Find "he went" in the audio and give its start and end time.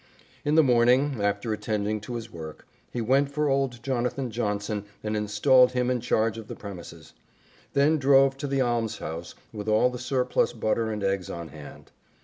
2.91-3.29